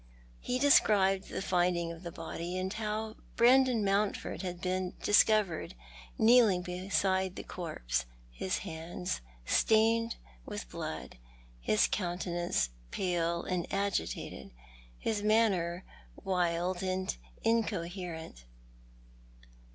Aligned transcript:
He 0.39 0.57
described 0.57 1.29
the 1.29 1.43
finding 1.43 1.91
of 1.91 2.01
the 2.01 2.11
body, 2.11 2.57
and 2.57 2.73
how 2.73 3.17
Brandon 3.35 3.85
Mountford 3.85 4.41
had 4.41 4.59
been 4.59 4.95
discovered 5.03 5.75
kneeling 6.17 6.63
beside 6.63 7.35
the 7.35 7.43
corpse— 7.43 8.05
his 8.31 8.57
hands 8.65 9.21
stained 9.45 10.15
with 10.43 10.71
blood, 10.71 11.19
his 11.59 11.87
countenance 11.87 12.71
pale 12.89 13.43
and 13.43 13.71
agitated, 13.71 14.49
his 14.97 15.21
manner 15.21 15.85
wild 16.15 16.81
and 16.81 17.15
incoherent. 17.43 18.45